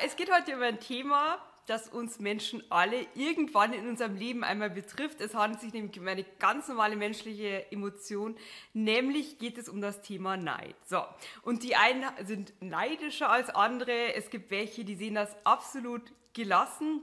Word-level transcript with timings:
Es 0.00 0.14
geht 0.14 0.32
heute 0.32 0.52
über 0.52 0.66
ein 0.66 0.78
Thema, 0.78 1.38
das 1.66 1.88
uns 1.88 2.20
Menschen 2.20 2.62
alle 2.70 3.04
irgendwann 3.16 3.72
in 3.72 3.88
unserem 3.88 4.14
Leben 4.14 4.44
einmal 4.44 4.70
betrifft. 4.70 5.20
Es 5.20 5.34
handelt 5.34 5.60
sich 5.60 5.72
nämlich 5.72 5.98
um 5.98 6.06
eine 6.06 6.22
ganz 6.38 6.68
normale 6.68 6.94
menschliche 6.94 7.70
Emotion, 7.72 8.36
nämlich 8.72 9.40
geht 9.40 9.58
es 9.58 9.68
um 9.68 9.80
das 9.80 10.00
Thema 10.00 10.36
Neid. 10.36 10.76
So, 10.86 11.02
und 11.42 11.64
die 11.64 11.74
einen 11.74 12.04
sind 12.24 12.52
neidischer 12.60 13.28
als 13.28 13.50
andere. 13.50 14.14
Es 14.14 14.30
gibt 14.30 14.52
welche, 14.52 14.84
die 14.84 14.94
sehen 14.94 15.16
das 15.16 15.36
absolut 15.44 16.12
gelassen. 16.32 17.02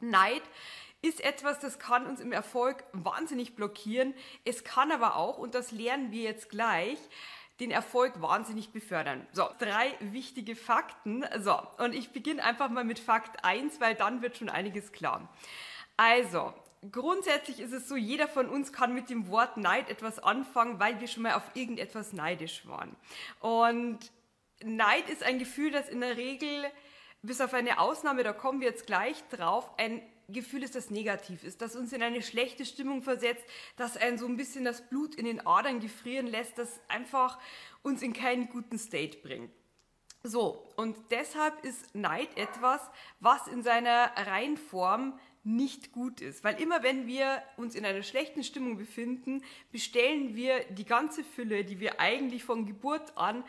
Neid 0.00 0.42
ist 1.02 1.22
etwas, 1.22 1.60
das 1.60 1.78
kann 1.78 2.06
uns 2.06 2.20
im 2.20 2.32
Erfolg 2.32 2.82
wahnsinnig 2.92 3.56
blockieren. 3.56 4.14
Es 4.46 4.64
kann 4.64 4.90
aber 4.90 5.16
auch, 5.16 5.36
und 5.36 5.54
das 5.54 5.70
lernen 5.70 6.12
wir 6.12 6.22
jetzt 6.22 6.48
gleich, 6.48 6.98
den 7.60 7.70
Erfolg 7.70 8.20
wahnsinnig 8.20 8.72
befördern. 8.72 9.26
So, 9.32 9.48
drei 9.58 9.94
wichtige 10.00 10.56
Fakten. 10.56 11.24
So, 11.40 11.60
und 11.78 11.94
ich 11.94 12.10
beginne 12.10 12.42
einfach 12.42 12.70
mal 12.70 12.84
mit 12.84 12.98
Fakt 12.98 13.44
1, 13.44 13.80
weil 13.80 13.94
dann 13.94 14.22
wird 14.22 14.36
schon 14.36 14.48
einiges 14.48 14.92
klar. 14.92 15.28
Also, 15.96 16.52
grundsätzlich 16.90 17.60
ist 17.60 17.72
es 17.72 17.88
so, 17.88 17.96
jeder 17.96 18.26
von 18.26 18.48
uns 18.48 18.72
kann 18.72 18.94
mit 18.94 19.10
dem 19.10 19.28
Wort 19.28 19.56
Neid 19.56 19.88
etwas 19.88 20.18
anfangen, 20.18 20.80
weil 20.80 21.00
wir 21.00 21.08
schon 21.08 21.22
mal 21.22 21.34
auf 21.34 21.54
irgendetwas 21.54 22.12
neidisch 22.12 22.66
waren. 22.66 22.96
Und 23.40 23.98
Neid 24.64 25.08
ist 25.08 25.22
ein 25.22 25.38
Gefühl, 25.38 25.70
das 25.70 25.88
in 25.88 26.00
der 26.00 26.16
Regel, 26.16 26.64
bis 27.22 27.40
auf 27.40 27.54
eine 27.54 27.78
Ausnahme, 27.78 28.24
da 28.24 28.32
kommen 28.32 28.60
wir 28.60 28.68
jetzt 28.68 28.86
gleich 28.86 29.22
drauf, 29.28 29.70
ein 29.78 30.02
Gefühl 30.32 30.62
ist, 30.62 30.74
das 30.74 30.90
negativ 30.90 31.44
ist, 31.44 31.60
das 31.62 31.76
uns 31.76 31.92
in 31.92 32.02
eine 32.02 32.22
schlechte 32.22 32.64
Stimmung 32.64 33.02
versetzt, 33.02 33.44
das 33.76 33.96
einen 33.96 34.18
so 34.18 34.26
ein 34.26 34.36
bisschen 34.36 34.64
das 34.64 34.88
Blut 34.88 35.14
in 35.14 35.24
den 35.24 35.46
Adern 35.46 35.80
gefrieren 35.80 36.26
lässt, 36.26 36.58
das 36.58 36.80
einfach 36.88 37.38
uns 37.82 38.02
in 38.02 38.12
keinen 38.12 38.48
guten 38.48 38.78
State 38.78 39.18
bringt. 39.18 39.50
So, 40.24 40.68
und 40.76 40.96
deshalb 41.10 41.64
ist 41.64 41.94
Neid 41.94 42.36
etwas, 42.36 42.80
was 43.18 43.48
in 43.48 43.64
seiner 43.64 44.12
Reihenform 44.16 45.18
nicht 45.44 45.90
gut 45.90 46.20
ist. 46.20 46.44
Weil 46.44 46.60
immer 46.60 46.84
wenn 46.84 47.08
wir 47.08 47.42
uns 47.56 47.74
in 47.74 47.84
einer 47.84 48.04
schlechten 48.04 48.44
Stimmung 48.44 48.76
befinden, 48.76 49.42
bestellen 49.72 50.36
wir 50.36 50.64
die 50.70 50.84
ganze 50.84 51.24
Fülle, 51.24 51.64
die 51.64 51.80
wir 51.80 51.98
eigentlich 51.98 52.44
von 52.44 52.66
Geburt 52.66 53.16
an 53.16 53.42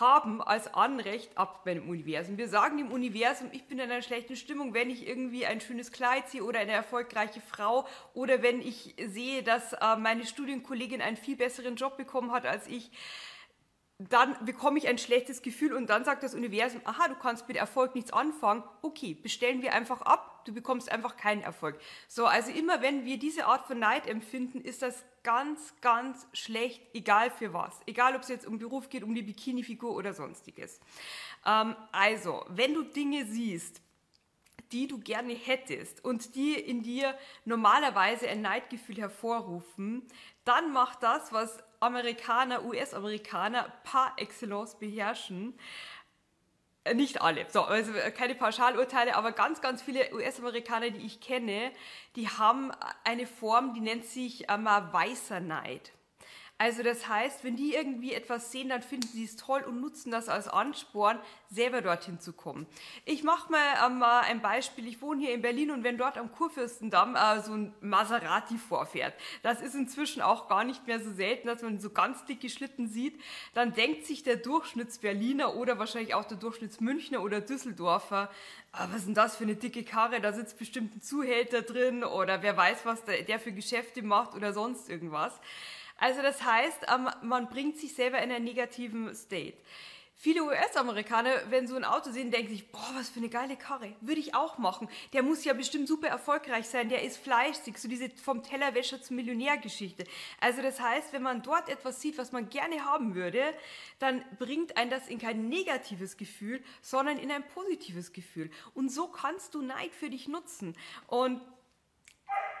haben 0.00 0.42
als 0.42 0.72
Anrecht 0.74 1.36
ab 1.36 1.64
beim 1.64 1.88
Universum. 1.88 2.36
Wir 2.36 2.48
sagen 2.48 2.78
dem 2.78 2.90
Universum, 2.90 3.48
ich 3.52 3.64
bin 3.64 3.78
in 3.78 3.90
einer 3.90 4.02
schlechten 4.02 4.36
Stimmung, 4.36 4.74
wenn 4.74 4.90
ich 4.90 5.06
irgendwie 5.06 5.46
ein 5.46 5.60
schönes 5.60 5.92
Kleid 5.92 6.28
sehe 6.28 6.42
oder 6.42 6.60
eine 6.60 6.72
erfolgreiche 6.72 7.40
Frau 7.40 7.86
oder 8.12 8.42
wenn 8.42 8.60
ich 8.60 8.94
sehe, 9.06 9.42
dass 9.42 9.72
äh, 9.74 9.96
meine 9.96 10.26
Studienkollegin 10.26 11.00
einen 11.00 11.16
viel 11.16 11.36
besseren 11.36 11.76
Job 11.76 11.96
bekommen 11.96 12.32
hat 12.32 12.46
als 12.46 12.66
ich 12.66 12.90
dann 13.98 14.36
bekomme 14.44 14.78
ich 14.78 14.88
ein 14.88 14.98
schlechtes 14.98 15.40
Gefühl 15.40 15.72
und 15.72 15.88
dann 15.88 16.04
sagt 16.04 16.24
das 16.24 16.34
Universum, 16.34 16.80
aha, 16.84 17.08
du 17.08 17.14
kannst 17.14 17.46
mit 17.46 17.56
Erfolg 17.56 17.94
nichts 17.94 18.12
anfangen, 18.12 18.64
okay, 18.82 19.14
bestellen 19.14 19.62
wir 19.62 19.72
einfach 19.72 20.02
ab, 20.02 20.44
du 20.46 20.52
bekommst 20.52 20.90
einfach 20.90 21.16
keinen 21.16 21.42
Erfolg. 21.42 21.78
So, 22.08 22.26
also 22.26 22.50
immer 22.50 22.82
wenn 22.82 23.04
wir 23.04 23.18
diese 23.18 23.46
Art 23.46 23.66
von 23.66 23.78
Neid 23.78 24.08
empfinden, 24.08 24.60
ist 24.60 24.82
das 24.82 25.04
ganz, 25.22 25.74
ganz 25.80 26.26
schlecht, 26.32 26.82
egal 26.92 27.30
für 27.30 27.52
was. 27.52 27.80
Egal, 27.86 28.16
ob 28.16 28.22
es 28.22 28.28
jetzt 28.28 28.46
um 28.46 28.58
Beruf 28.58 28.88
geht, 28.88 29.04
um 29.04 29.14
die 29.14 29.22
Bikini-Figur 29.22 29.94
oder 29.94 30.12
sonstiges. 30.12 30.80
Ähm, 31.46 31.76
also, 31.92 32.44
wenn 32.48 32.74
du 32.74 32.82
Dinge 32.82 33.24
siehst, 33.26 33.80
die 34.72 34.88
du 34.88 34.98
gerne 34.98 35.34
hättest 35.34 36.04
und 36.04 36.34
die 36.34 36.54
in 36.54 36.82
dir 36.82 37.16
normalerweise 37.44 38.28
ein 38.28 38.42
Neidgefühl 38.42 38.96
hervorrufen, 38.96 40.02
dann 40.44 40.72
mach 40.72 40.96
das, 40.96 41.32
was 41.32 41.62
Amerikaner, 41.84 42.64
US-Amerikaner 42.64 43.72
par 43.84 44.12
excellence 44.16 44.78
beherrschen. 44.78 45.58
Äh, 46.84 46.94
nicht 46.94 47.20
alle, 47.22 47.46
so, 47.48 47.62
also 47.62 47.92
keine 48.16 48.34
Pauschalurteile, 48.34 49.16
aber 49.16 49.32
ganz, 49.32 49.60
ganz 49.60 49.82
viele 49.82 50.12
US-Amerikaner, 50.14 50.90
die 50.90 51.06
ich 51.06 51.20
kenne, 51.20 51.72
die 52.16 52.28
haben 52.28 52.72
eine 53.04 53.26
Form, 53.26 53.74
die 53.74 53.80
nennt 53.80 54.04
sich 54.04 54.50
ähm, 54.50 54.66
weißer 54.66 55.40
Neid. 55.40 55.92
Also 56.64 56.82
das 56.82 57.06
heißt, 57.06 57.44
wenn 57.44 57.56
die 57.56 57.74
irgendwie 57.74 58.14
etwas 58.14 58.50
sehen, 58.50 58.70
dann 58.70 58.80
finden 58.80 59.08
sie 59.08 59.24
es 59.24 59.36
toll 59.36 59.60
und 59.68 59.82
nutzen 59.82 60.10
das 60.10 60.30
als 60.30 60.48
Ansporn, 60.48 61.18
selber 61.50 61.82
dorthin 61.82 62.20
zu 62.20 62.32
kommen. 62.32 62.66
Ich 63.04 63.22
mache 63.22 63.52
mal 63.52 63.60
ähm, 63.86 64.02
ein 64.02 64.40
Beispiel. 64.40 64.86
Ich 64.88 65.02
wohne 65.02 65.20
hier 65.20 65.34
in 65.34 65.42
Berlin 65.42 65.70
und 65.70 65.84
wenn 65.84 65.98
dort 65.98 66.16
am 66.16 66.32
Kurfürstendamm 66.32 67.16
äh, 67.16 67.42
so 67.42 67.52
ein 67.52 67.74
Maserati 67.82 68.56
vorfährt, 68.56 69.12
das 69.42 69.60
ist 69.60 69.74
inzwischen 69.74 70.22
auch 70.22 70.48
gar 70.48 70.64
nicht 70.64 70.86
mehr 70.86 71.00
so 71.00 71.12
selten, 71.12 71.48
dass 71.48 71.60
man 71.60 71.80
so 71.80 71.90
ganz 71.90 72.24
dicke 72.24 72.48
Schlitten 72.48 72.88
sieht, 72.88 73.20
dann 73.52 73.74
denkt 73.74 74.06
sich 74.06 74.22
der 74.22 74.36
Durchschnittsberliner 74.36 75.56
oder 75.56 75.78
wahrscheinlich 75.78 76.14
auch 76.14 76.24
der 76.24 76.38
Durchschnittsmünchner 76.38 77.20
oder 77.20 77.42
Düsseldorfer, 77.42 78.30
ah, 78.76 78.88
was 78.90 79.00
ist 79.00 79.06
denn 79.06 79.14
das 79.14 79.36
für 79.36 79.44
eine 79.44 79.56
dicke 79.56 79.84
Karre, 79.84 80.20
da 80.20 80.32
sitzt 80.32 80.58
bestimmt 80.58 80.96
ein 80.96 81.02
Zuhälter 81.02 81.62
drin 81.62 82.04
oder 82.04 82.42
wer 82.42 82.56
weiß, 82.56 82.84
was 82.84 83.04
der, 83.04 83.22
der 83.22 83.38
für 83.38 83.52
Geschäfte 83.52 84.02
macht 84.02 84.34
oder 84.34 84.52
sonst 84.52 84.88
irgendwas. 84.88 85.32
Also 85.96 86.22
das 86.22 86.44
heißt, 86.44 86.86
ähm, 86.92 87.08
man 87.22 87.48
bringt 87.48 87.78
sich 87.78 87.94
selber 87.94 88.20
in 88.20 88.32
einen 88.32 88.44
negativen 88.44 89.14
State. 89.14 89.56
Viele 90.16 90.44
US-Amerikaner, 90.44 91.50
wenn 91.50 91.66
so 91.66 91.74
ein 91.74 91.84
Auto 91.84 92.10
sehen, 92.10 92.30
denken 92.30 92.48
sich, 92.48 92.70
boah, 92.70 92.90
was 92.94 93.10
für 93.10 93.18
eine 93.18 93.28
geile 93.28 93.56
Karre, 93.56 93.94
würde 94.00 94.20
ich 94.20 94.34
auch 94.34 94.58
machen. 94.58 94.88
Der 95.12 95.22
muss 95.22 95.44
ja 95.44 95.52
bestimmt 95.52 95.88
super 95.88 96.08
erfolgreich 96.08 96.66
sein, 96.66 96.88
der 96.88 97.02
ist 97.02 97.18
fleischig, 97.18 97.76
so 97.78 97.88
diese 97.88 98.08
vom 98.10 98.42
Tellerwäscher 98.42 99.02
zum 99.02 99.16
Millionär-Geschichte. 99.16 100.04
Also 100.40 100.62
das 100.62 100.80
heißt, 100.80 101.12
wenn 101.12 101.22
man 101.22 101.42
dort 101.42 101.68
etwas 101.68 102.00
sieht, 102.00 102.16
was 102.16 102.32
man 102.32 102.48
gerne 102.48 102.84
haben 102.84 103.14
würde, 103.14 103.42
dann 103.98 104.24
bringt 104.38 104.76
ein 104.76 104.88
das 104.88 105.08
in 105.08 105.18
kein 105.18 105.48
negatives 105.48 106.16
Gefühl, 106.16 106.62
sondern 106.80 107.18
in 107.18 107.30
ein 107.30 107.46
positives 107.48 108.12
Gefühl. 108.12 108.50
Und 108.72 108.90
so 108.90 109.08
kannst 109.08 109.54
du 109.54 109.62
Neid 109.62 109.94
für 109.94 110.10
dich 110.10 110.28
nutzen. 110.28 110.76
Und 111.08 111.42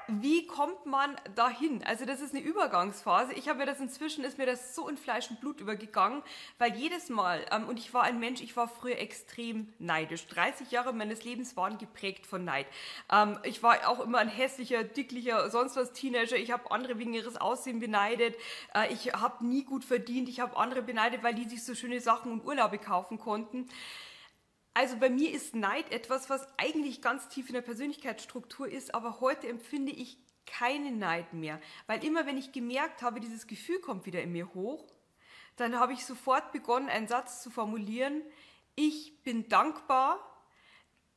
wie 0.08 0.46
kommt 0.46 0.86
man 0.86 1.16
dahin? 1.34 1.82
Also 1.84 2.04
das 2.04 2.20
ist 2.20 2.34
eine 2.34 2.44
Übergangsphase. 2.44 3.32
Ich 3.34 3.48
habe 3.48 3.60
mir 3.60 3.66
das 3.66 3.80
inzwischen, 3.80 4.24
ist 4.24 4.38
mir 4.38 4.46
das 4.46 4.74
so 4.74 4.88
in 4.88 4.96
Fleisch 4.96 5.30
und 5.30 5.40
Blut 5.40 5.60
übergegangen, 5.60 6.22
weil 6.58 6.74
jedes 6.74 7.08
Mal, 7.08 7.44
ähm, 7.50 7.68
und 7.68 7.78
ich 7.78 7.94
war 7.94 8.02
ein 8.02 8.20
Mensch, 8.20 8.40
ich 8.40 8.56
war 8.56 8.68
früher 8.68 8.98
extrem 8.98 9.72
neidisch. 9.78 10.26
30 10.26 10.70
Jahre 10.70 10.92
meines 10.92 11.24
Lebens 11.24 11.56
waren 11.56 11.78
geprägt 11.78 12.26
von 12.26 12.44
Neid. 12.44 12.66
Ähm, 13.10 13.38
ich 13.44 13.62
war 13.62 13.88
auch 13.88 14.00
immer 14.00 14.18
ein 14.18 14.28
hässlicher, 14.28 14.84
dicklicher, 14.84 15.48
sonst 15.50 15.76
was 15.76 15.92
Teenager. 15.92 16.36
Ich 16.36 16.50
habe 16.50 16.70
andere 16.70 16.98
wegen 16.98 17.14
ihres 17.14 17.36
Aussehen 17.36 17.80
beneidet. 17.80 18.36
Äh, 18.74 18.92
ich 18.92 19.12
habe 19.12 19.46
nie 19.46 19.64
gut 19.64 19.84
verdient. 19.84 20.28
Ich 20.28 20.40
habe 20.40 20.56
andere 20.56 20.82
beneidet, 20.82 21.22
weil 21.22 21.34
die 21.34 21.48
sich 21.48 21.64
so 21.64 21.74
schöne 21.74 22.00
Sachen 22.00 22.32
und 22.32 22.44
Urlaube 22.44 22.78
kaufen 22.78 23.18
konnten. 23.18 23.68
Also 24.74 24.96
bei 24.96 25.08
mir 25.08 25.30
ist 25.30 25.54
Neid 25.54 25.92
etwas, 25.92 26.28
was 26.28 26.46
eigentlich 26.58 27.00
ganz 27.00 27.28
tief 27.28 27.48
in 27.48 27.54
der 27.54 27.62
Persönlichkeitsstruktur 27.62 28.68
ist, 28.68 28.92
aber 28.92 29.20
heute 29.20 29.48
empfinde 29.48 29.92
ich 29.92 30.18
keinen 30.46 30.98
Neid 30.98 31.32
mehr, 31.32 31.60
weil 31.86 32.04
immer 32.04 32.26
wenn 32.26 32.36
ich 32.36 32.52
gemerkt 32.52 33.00
habe, 33.00 33.20
dieses 33.20 33.46
Gefühl 33.46 33.78
kommt 33.80 34.04
wieder 34.04 34.20
in 34.20 34.32
mir 34.32 34.52
hoch, 34.52 34.84
dann 35.56 35.78
habe 35.78 35.92
ich 35.92 36.04
sofort 36.04 36.52
begonnen, 36.52 36.88
einen 36.88 37.06
Satz 37.06 37.42
zu 37.42 37.50
formulieren, 37.50 38.22
ich 38.74 39.22
bin 39.22 39.48
dankbar 39.48 40.18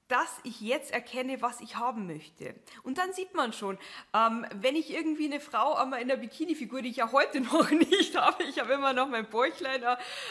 dass 0.07 0.39
ich 0.43 0.61
jetzt 0.61 0.91
erkenne, 0.91 1.41
was 1.41 1.61
ich 1.61 1.75
haben 1.75 2.07
möchte. 2.07 2.55
Und 2.83 2.97
dann 2.97 3.13
sieht 3.13 3.33
man 3.33 3.53
schon, 3.53 3.77
ähm, 4.13 4.45
wenn 4.53 4.75
ich 4.75 4.93
irgendwie 4.93 5.25
eine 5.25 5.39
Frau 5.39 5.75
einmal 5.75 6.01
in 6.01 6.07
der 6.07 6.17
Bikini-Figur, 6.17 6.81
die 6.81 6.89
ich 6.89 6.97
ja 6.97 7.11
heute 7.11 7.41
noch 7.41 7.69
nicht 7.71 8.15
habe, 8.15 8.43
ich 8.43 8.59
habe 8.59 8.73
immer 8.73 8.93
noch 8.93 9.07
mein 9.07 9.29
Bäuchlein, 9.29 9.83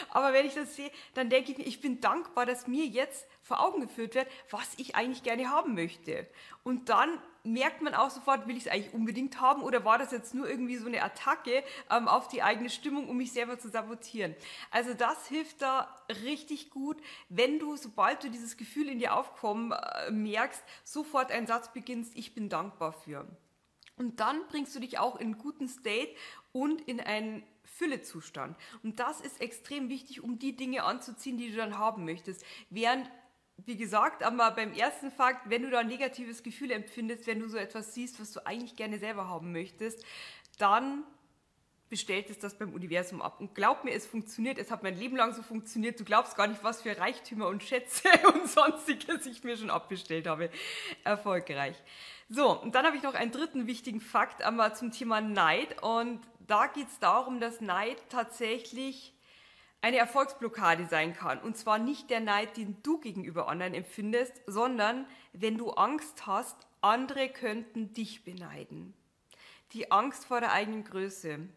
aber 0.09 0.33
wenn 0.33 0.45
ich 0.45 0.55
das 0.55 0.75
sehe, 0.75 0.91
dann 1.13 1.29
denke 1.29 1.51
ich 1.51 1.57
mir, 1.57 1.67
ich 1.67 1.81
bin 1.81 2.01
dankbar, 2.01 2.45
dass 2.45 2.67
mir 2.67 2.85
jetzt 2.85 3.27
vor 3.41 3.61
Augen 3.61 3.81
geführt 3.81 4.15
wird, 4.15 4.27
was 4.49 4.73
ich 4.77 4.95
eigentlich 4.95 5.23
gerne 5.23 5.49
haben 5.49 5.73
möchte. 5.73 6.27
Und 6.63 6.89
dann 6.89 7.21
merkt 7.47 7.81
man 7.81 7.93
auch 7.93 8.09
sofort, 8.09 8.47
will 8.47 8.57
ich 8.57 8.65
es 8.65 8.71
eigentlich 8.71 8.93
unbedingt 8.93 9.39
haben 9.41 9.63
oder 9.63 9.85
war 9.85 9.97
das 9.97 10.11
jetzt 10.11 10.33
nur 10.33 10.49
irgendwie 10.49 10.77
so 10.77 10.87
eine 10.87 11.01
Attacke 11.01 11.63
ähm, 11.89 12.07
auf 12.07 12.27
die 12.27 12.43
eigene 12.43 12.69
Stimmung, 12.69 13.09
um 13.09 13.17
mich 13.17 13.31
selber 13.31 13.57
zu 13.57 13.69
sabotieren. 13.69 14.35
Also 14.71 14.93
das 14.93 15.27
hilft 15.27 15.61
da 15.61 15.95
richtig 16.23 16.69
gut, 16.69 16.97
wenn 17.29 17.59
du, 17.59 17.75
sobald 17.75 18.23
du 18.23 18.29
dieses 18.29 18.57
Gefühl 18.57 18.89
in 18.89 18.99
dir 18.99 19.15
aufkommen 19.15 19.71
äh, 19.71 20.11
merkst, 20.11 20.63
sofort 20.83 21.31
einen 21.31 21.47
Satz 21.47 21.71
beginnst, 21.71 22.13
ich 22.15 22.33
bin 22.33 22.49
dankbar 22.49 22.93
für. 22.93 23.27
Und 23.97 24.19
dann 24.19 24.47
bringst 24.47 24.75
du 24.75 24.79
dich 24.79 24.99
auch 24.99 25.15
in 25.15 25.27
einen 25.27 25.37
guten 25.37 25.67
State 25.67 26.13
und 26.51 26.81
in 26.81 26.99
einen 26.99 27.43
Füllezustand. 27.63 28.55
Und 28.83 28.99
das 28.99 29.21
ist 29.21 29.41
extrem 29.41 29.89
wichtig, 29.89 30.23
um 30.23 30.39
die 30.39 30.55
Dinge 30.55 30.83
anzuziehen, 30.83 31.37
die 31.37 31.51
du 31.51 31.57
dann 31.57 31.77
haben 31.77 32.05
möchtest. 32.05 32.43
Während 32.69 33.09
wie 33.65 33.75
gesagt, 33.75 34.23
aber 34.23 34.51
beim 34.51 34.73
ersten 34.73 35.11
Fakt, 35.11 35.49
wenn 35.49 35.63
du 35.63 35.69
da 35.69 35.79
ein 35.79 35.87
negatives 35.87 36.43
Gefühl 36.43 36.71
empfindest, 36.71 37.27
wenn 37.27 37.39
du 37.39 37.47
so 37.47 37.57
etwas 37.57 37.93
siehst, 37.93 38.19
was 38.19 38.31
du 38.31 38.45
eigentlich 38.45 38.75
gerne 38.75 38.99
selber 38.99 39.27
haben 39.27 39.51
möchtest, 39.51 40.05
dann 40.57 41.03
bestellt 41.89 42.29
es 42.29 42.39
das 42.39 42.57
beim 42.57 42.73
Universum 42.73 43.21
ab. 43.21 43.39
Und 43.39 43.55
glaub 43.55 43.83
mir, 43.83 43.91
es 43.91 44.05
funktioniert. 44.05 44.57
Es 44.57 44.71
hat 44.71 44.83
mein 44.83 44.97
Leben 44.97 45.15
lang 45.15 45.33
so 45.33 45.41
funktioniert. 45.41 45.99
Du 45.99 46.03
glaubst 46.03 46.35
gar 46.35 46.47
nicht, 46.47 46.63
was 46.63 46.81
für 46.81 46.97
Reichtümer 46.97 47.47
und 47.47 47.63
Schätze 47.63 48.09
und 48.33 48.47
sonstiges 48.47 49.25
ich 49.25 49.43
mir 49.43 49.57
schon 49.57 49.69
abbestellt 49.69 50.27
habe. 50.27 50.49
Erfolgreich. 51.03 51.75
So, 52.29 52.59
und 52.59 52.75
dann 52.75 52.85
habe 52.85 52.97
ich 52.97 53.03
noch 53.03 53.13
einen 53.13 53.31
dritten 53.31 53.67
wichtigen 53.67 54.01
Fakt 54.01 54.41
einmal 54.41 54.75
zum 54.75 54.91
Thema 54.91 55.21
Neid. 55.21 55.81
Und 55.81 56.19
da 56.45 56.67
geht 56.67 56.87
es 56.87 56.99
darum, 56.99 57.39
dass 57.39 57.61
Neid 57.61 57.97
tatsächlich 58.09 59.13
eine 59.81 59.97
Erfolgsblockade 59.97 60.87
sein 60.87 61.13
kann. 61.13 61.39
Und 61.39 61.57
zwar 61.57 61.77
nicht 61.77 62.09
der 62.09 62.19
Neid, 62.19 62.57
den 62.57 62.77
du 62.83 62.99
gegenüber 62.99 63.47
anderen 63.47 63.73
empfindest, 63.73 64.41
sondern 64.47 65.05
wenn 65.33 65.57
du 65.57 65.71
Angst 65.71 66.25
hast, 66.25 66.67
andere 66.81 67.29
könnten 67.29 67.93
dich 67.93 68.23
beneiden. 68.23 68.93
Die 69.73 69.91
Angst 69.91 70.25
vor 70.25 70.39
der 70.39 70.51
eigenen 70.51 70.83
Größe. 70.83 71.47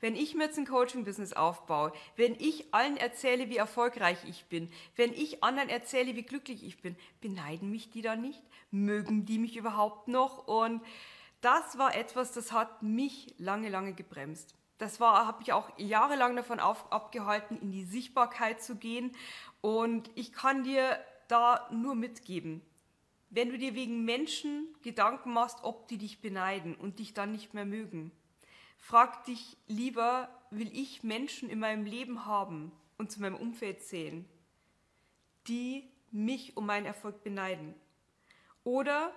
Wenn 0.00 0.14
ich 0.14 0.34
mir 0.34 0.44
jetzt 0.44 0.58
ein 0.58 0.66
Coaching-Business 0.66 1.32
aufbaue, 1.32 1.92
wenn 2.16 2.34
ich 2.34 2.74
allen 2.74 2.98
erzähle, 2.98 3.48
wie 3.48 3.56
erfolgreich 3.56 4.18
ich 4.26 4.44
bin, 4.44 4.70
wenn 4.94 5.12
ich 5.12 5.42
anderen 5.42 5.70
erzähle, 5.70 6.14
wie 6.16 6.22
glücklich 6.22 6.64
ich 6.64 6.82
bin, 6.82 6.96
beneiden 7.20 7.70
mich 7.70 7.90
die 7.90 8.02
dann 8.02 8.20
nicht? 8.20 8.42
Mögen 8.70 9.24
die 9.24 9.38
mich 9.38 9.56
überhaupt 9.56 10.08
noch? 10.08 10.46
Und 10.46 10.82
das 11.40 11.78
war 11.78 11.96
etwas, 11.96 12.32
das 12.32 12.52
hat 12.52 12.82
mich 12.82 13.34
lange, 13.38 13.70
lange 13.70 13.94
gebremst. 13.94 14.54
Das 14.78 15.00
war, 15.00 15.26
habe 15.26 15.42
ich 15.42 15.52
auch 15.52 15.70
jahrelang 15.78 16.36
davon 16.36 16.60
auf, 16.60 16.92
abgehalten, 16.92 17.58
in 17.60 17.72
die 17.72 17.84
Sichtbarkeit 17.84 18.62
zu 18.62 18.76
gehen. 18.76 19.14
Und 19.60 20.10
ich 20.14 20.32
kann 20.32 20.64
dir 20.64 20.98
da 21.28 21.68
nur 21.72 21.94
mitgeben, 21.94 22.62
wenn 23.30 23.50
du 23.50 23.58
dir 23.58 23.74
wegen 23.74 24.04
Menschen 24.04 24.74
Gedanken 24.82 25.32
machst, 25.32 25.58
ob 25.62 25.88
die 25.88 25.98
dich 25.98 26.20
beneiden 26.20 26.74
und 26.74 26.98
dich 26.98 27.14
dann 27.14 27.32
nicht 27.32 27.54
mehr 27.54 27.64
mögen, 27.64 28.12
frag 28.78 29.24
dich 29.24 29.56
lieber, 29.66 30.28
will 30.50 30.70
ich 30.72 31.02
Menschen 31.02 31.50
in 31.50 31.58
meinem 31.58 31.84
Leben 31.84 32.26
haben 32.26 32.72
und 32.98 33.10
zu 33.10 33.20
meinem 33.20 33.36
Umfeld 33.36 33.82
sehen, 33.82 34.28
die 35.48 35.90
mich 36.10 36.56
um 36.56 36.66
meinen 36.66 36.86
Erfolg 36.86 37.24
beneiden? 37.24 37.74
Oder 38.62 39.12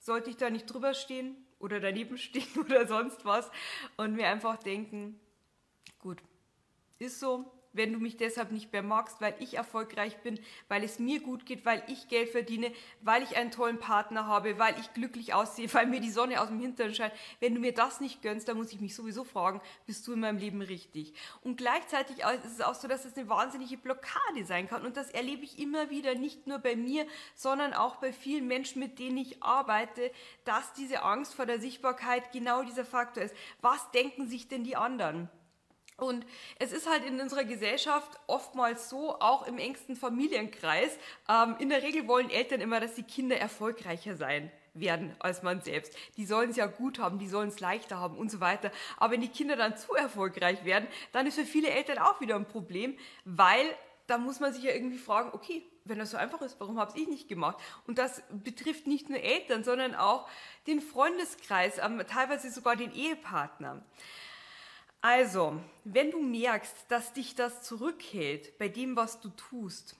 sollte 0.00 0.30
ich 0.30 0.36
da 0.36 0.50
nicht 0.50 0.66
drüber 0.66 0.94
stehen 0.94 1.36
oder 1.60 1.78
daneben 1.78 2.18
stehen 2.18 2.48
oder 2.64 2.86
sonst 2.86 3.24
was 3.24 3.50
und 3.96 4.14
mir 4.14 4.26
einfach 4.28 4.56
denken, 4.56 5.20
gut, 6.00 6.20
ist 6.98 7.20
so, 7.20 7.50
wenn 7.72 7.92
du 7.92 7.98
mich 7.98 8.16
deshalb 8.16 8.52
nicht 8.52 8.72
mehr 8.72 8.82
magst, 8.82 9.20
weil 9.20 9.34
ich 9.38 9.54
erfolgreich 9.54 10.16
bin, 10.18 10.38
weil 10.68 10.82
es 10.84 10.98
mir 10.98 11.20
gut 11.20 11.46
geht, 11.46 11.64
weil 11.64 11.82
ich 11.86 12.08
Geld 12.08 12.30
verdiene, 12.30 12.72
weil 13.00 13.22
ich 13.22 13.36
einen 13.36 13.50
tollen 13.50 13.78
Partner 13.78 14.26
habe, 14.26 14.58
weil 14.58 14.78
ich 14.78 14.92
glücklich 14.94 15.34
aussehe, 15.34 15.72
weil 15.74 15.86
mir 15.86 16.00
die 16.00 16.10
Sonne 16.10 16.40
aus 16.40 16.48
dem 16.48 16.60
Hintern 16.60 16.94
scheint. 16.94 17.14
Wenn 17.38 17.54
du 17.54 17.60
mir 17.60 17.72
das 17.72 18.00
nicht 18.00 18.22
gönnst, 18.22 18.48
dann 18.48 18.56
muss 18.56 18.72
ich 18.72 18.80
mich 18.80 18.94
sowieso 18.94 19.24
fragen, 19.24 19.60
bist 19.86 20.06
du 20.06 20.12
in 20.12 20.20
meinem 20.20 20.38
Leben 20.38 20.62
richtig? 20.62 21.14
Und 21.42 21.56
gleichzeitig 21.56 22.18
ist 22.18 22.44
es 22.44 22.60
auch 22.60 22.74
so, 22.74 22.88
dass 22.88 23.04
es 23.04 23.16
eine 23.16 23.28
wahnsinnige 23.28 23.76
Blockade 23.76 24.44
sein 24.44 24.68
kann. 24.68 24.84
Und 24.84 24.96
das 24.96 25.10
erlebe 25.10 25.44
ich 25.44 25.58
immer 25.58 25.90
wieder, 25.90 26.14
nicht 26.14 26.46
nur 26.46 26.58
bei 26.58 26.76
mir, 26.76 27.06
sondern 27.34 27.74
auch 27.74 27.96
bei 27.96 28.12
vielen 28.12 28.46
Menschen, 28.46 28.80
mit 28.80 28.98
denen 28.98 29.16
ich 29.16 29.42
arbeite, 29.42 30.10
dass 30.44 30.72
diese 30.72 31.02
Angst 31.02 31.34
vor 31.34 31.46
der 31.46 31.60
Sichtbarkeit 31.60 32.32
genau 32.32 32.62
dieser 32.62 32.84
Faktor 32.84 33.22
ist. 33.22 33.34
Was 33.60 33.90
denken 33.92 34.28
sich 34.28 34.48
denn 34.48 34.64
die 34.64 34.76
anderen? 34.76 35.28
Und 36.00 36.26
es 36.58 36.72
ist 36.72 36.88
halt 36.88 37.04
in 37.04 37.20
unserer 37.20 37.44
Gesellschaft 37.44 38.18
oftmals 38.26 38.88
so, 38.88 39.20
auch 39.20 39.46
im 39.46 39.58
engsten 39.58 39.96
Familienkreis, 39.96 40.98
ähm, 41.28 41.56
in 41.58 41.68
der 41.68 41.82
Regel 41.82 42.08
wollen 42.08 42.30
Eltern 42.30 42.60
immer, 42.60 42.80
dass 42.80 42.94
die 42.94 43.02
Kinder 43.02 43.36
erfolgreicher 43.36 44.16
sein 44.16 44.50
werden 44.74 45.14
als 45.18 45.42
man 45.42 45.60
selbst. 45.62 45.96
Die 46.16 46.24
sollen 46.24 46.50
es 46.50 46.56
ja 46.56 46.66
gut 46.66 46.98
haben, 46.98 47.18
die 47.18 47.28
sollen 47.28 47.48
es 47.48 47.60
leichter 47.60 47.98
haben 47.98 48.16
und 48.16 48.30
so 48.30 48.40
weiter. 48.40 48.70
Aber 48.96 49.12
wenn 49.12 49.20
die 49.20 49.28
Kinder 49.28 49.56
dann 49.56 49.76
zu 49.76 49.94
erfolgreich 49.94 50.64
werden, 50.64 50.88
dann 51.12 51.26
ist 51.26 51.38
für 51.38 51.44
viele 51.44 51.70
Eltern 51.70 51.98
auch 51.98 52.20
wieder 52.20 52.36
ein 52.36 52.46
Problem, 52.46 52.96
weil 53.24 53.66
da 54.06 54.18
muss 54.18 54.40
man 54.40 54.52
sich 54.52 54.64
ja 54.64 54.72
irgendwie 54.72 54.98
fragen, 54.98 55.30
okay, 55.32 55.64
wenn 55.84 55.98
das 55.98 56.10
so 56.10 56.16
einfach 56.16 56.40
ist, 56.42 56.58
warum 56.58 56.78
habe 56.78 56.98
ich 56.98 57.08
nicht 57.08 57.28
gemacht? 57.28 57.58
Und 57.86 57.98
das 57.98 58.22
betrifft 58.30 58.86
nicht 58.86 59.08
nur 59.08 59.20
Eltern, 59.20 59.64
sondern 59.64 59.94
auch 59.94 60.28
den 60.66 60.80
Freundeskreis, 60.80 61.78
ähm, 61.78 62.02
teilweise 62.08 62.50
sogar 62.50 62.76
den 62.76 62.92
Ehepartner. 62.92 63.82
Also, 65.02 65.58
wenn 65.84 66.10
du 66.10 66.20
merkst, 66.20 66.74
dass 66.88 67.12
dich 67.14 67.34
das 67.34 67.62
zurückhält 67.62 68.58
bei 68.58 68.68
dem, 68.68 68.96
was 68.96 69.20
du 69.20 69.30
tust, 69.30 69.96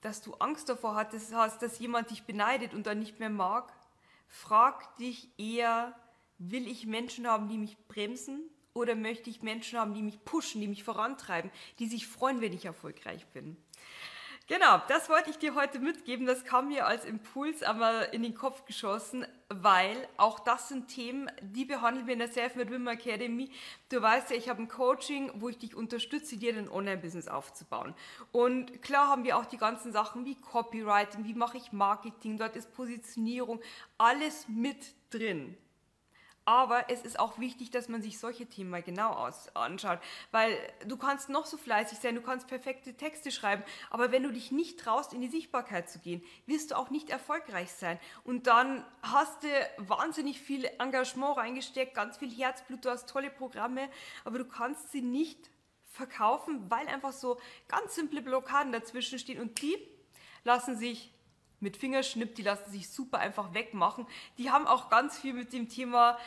dass 0.00 0.22
du 0.22 0.34
Angst 0.34 0.68
davor 0.68 0.94
hast, 0.94 1.62
dass 1.62 1.78
jemand 1.78 2.10
dich 2.10 2.22
beneidet 2.22 2.72
und 2.72 2.86
dann 2.86 2.98
nicht 2.98 3.18
mehr 3.18 3.28
mag, 3.28 3.72
frag 4.28 4.96
dich 4.96 5.28
eher, 5.38 5.94
will 6.38 6.66
ich 6.66 6.86
Menschen 6.86 7.26
haben, 7.26 7.48
die 7.48 7.58
mich 7.58 7.76
bremsen 7.88 8.48
oder 8.72 8.94
möchte 8.94 9.28
ich 9.28 9.42
Menschen 9.42 9.78
haben, 9.78 9.94
die 9.94 10.02
mich 10.02 10.24
pushen, 10.24 10.60
die 10.60 10.68
mich 10.68 10.84
vorantreiben, 10.84 11.50
die 11.78 11.86
sich 11.86 12.06
freuen, 12.06 12.40
wenn 12.40 12.52
ich 12.52 12.64
erfolgreich 12.64 13.26
bin? 13.28 13.56
Genau, 14.48 14.80
das 14.86 15.08
wollte 15.08 15.30
ich 15.30 15.38
dir 15.38 15.56
heute 15.56 15.80
mitgeben. 15.80 16.24
Das 16.24 16.44
kam 16.44 16.68
mir 16.68 16.86
als 16.86 17.04
Impuls 17.04 17.64
einmal 17.64 18.08
in 18.12 18.22
den 18.22 18.34
Kopf 18.34 18.64
geschossen, 18.64 19.26
weil 19.48 19.96
auch 20.18 20.38
das 20.38 20.68
sind 20.68 20.86
Themen, 20.86 21.28
die 21.42 21.64
behandeln 21.64 22.06
wir 22.06 22.12
in 22.12 22.20
der 22.20 22.30
Self-Made 22.30 22.72
Women 22.72 22.86
Academy. 22.86 23.50
Du 23.88 24.00
weißt 24.00 24.30
ja, 24.30 24.36
ich 24.36 24.48
habe 24.48 24.62
ein 24.62 24.68
Coaching, 24.68 25.32
wo 25.34 25.48
ich 25.48 25.58
dich 25.58 25.74
unterstütze, 25.74 26.36
dir 26.36 26.56
ein 26.56 26.68
Online-Business 26.68 27.26
aufzubauen. 27.26 27.92
Und 28.30 28.82
klar 28.82 29.08
haben 29.08 29.24
wir 29.24 29.36
auch 29.36 29.46
die 29.46 29.58
ganzen 29.58 29.90
Sachen 29.90 30.24
wie 30.24 30.36
Copywriting, 30.36 31.24
wie 31.24 31.34
mache 31.34 31.56
ich 31.56 31.72
Marketing, 31.72 32.38
dort 32.38 32.54
ist 32.54 32.72
Positionierung, 32.72 33.60
alles 33.98 34.46
mit 34.46 34.94
drin. 35.10 35.56
Aber 36.46 36.88
es 36.88 37.02
ist 37.02 37.18
auch 37.18 37.40
wichtig, 37.40 37.72
dass 37.72 37.88
man 37.88 38.00
sich 38.02 38.20
solche 38.20 38.46
Themen 38.46 38.70
mal 38.70 38.82
genau 38.82 39.10
aus 39.10 39.54
anschaut, 39.56 39.98
weil 40.30 40.56
du 40.86 40.96
kannst 40.96 41.28
noch 41.28 41.44
so 41.44 41.56
fleißig 41.56 41.98
sein, 41.98 42.14
du 42.14 42.22
kannst 42.22 42.46
perfekte 42.46 42.94
Texte 42.94 43.32
schreiben, 43.32 43.64
aber 43.90 44.12
wenn 44.12 44.22
du 44.22 44.32
dich 44.32 44.52
nicht 44.52 44.78
traust, 44.78 45.12
in 45.12 45.20
die 45.20 45.28
Sichtbarkeit 45.28 45.90
zu 45.90 45.98
gehen, 45.98 46.22
wirst 46.46 46.70
du 46.70 46.76
auch 46.76 46.88
nicht 46.88 47.10
erfolgreich 47.10 47.72
sein. 47.72 47.98
Und 48.22 48.46
dann 48.46 48.84
hast 49.02 49.42
du 49.42 49.48
wahnsinnig 49.78 50.40
viel 50.40 50.64
Engagement 50.78 51.36
reingesteckt, 51.36 51.94
ganz 51.94 52.16
viel 52.16 52.30
Herzblut, 52.30 52.84
du 52.84 52.90
hast 52.90 53.08
tolle 53.08 53.30
Programme, 53.30 53.90
aber 54.24 54.38
du 54.38 54.44
kannst 54.44 54.92
sie 54.92 55.02
nicht 55.02 55.50
verkaufen, 55.96 56.70
weil 56.70 56.86
einfach 56.86 57.12
so 57.12 57.40
ganz 57.66 57.96
simple 57.96 58.22
Blockaden 58.22 58.70
dazwischen 58.70 59.18
stehen 59.18 59.40
und 59.40 59.60
die 59.62 59.76
lassen 60.44 60.76
sich 60.76 61.12
mit 61.60 61.76
Fingerschnipp, 61.76 62.34
die 62.34 62.42
lassen 62.42 62.70
sich 62.70 62.88
super 62.88 63.18
einfach 63.18 63.54
wegmachen. 63.54 64.06
Die 64.38 64.50
haben 64.50 64.66
auch 64.66 64.90
ganz 64.90 65.18
viel 65.18 65.32
mit 65.32 65.52
dem 65.52 65.68
Thema 65.68 66.18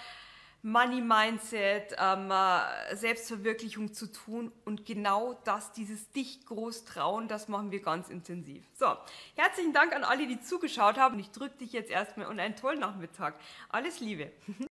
Money 0.62 1.00
Mindset, 1.00 1.96
ähm, 1.98 2.32
äh, 2.32 2.96
Selbstverwirklichung 2.96 3.94
zu 3.94 4.12
tun 4.12 4.52
und 4.66 4.86
genau 4.86 5.40
das, 5.46 5.72
dieses 5.72 6.12
dich 6.12 6.46
groß 6.46 6.84
trauen, 6.84 7.30
das 7.30 7.48
machen 7.48 7.72
wir 7.72 7.82
ganz 7.82 8.10
intensiv. 8.10 8.66
So, 8.74 8.88
herzlichen 9.36 9.72
Dank 9.72 9.96
an 9.96 10.04
alle, 10.04 10.28
die 10.28 10.42
zugeschaut 10.42 10.98
haben. 10.98 11.18
Ich 11.18 11.32
drücke 11.32 11.58
dich 11.60 11.72
jetzt 11.72 11.90
erstmal 11.90 12.28
und 12.28 12.42
einen 12.42 12.58
tollen 12.58 12.80
Nachmittag. 12.80 13.36
Alles 13.70 14.02
Liebe. 14.02 14.32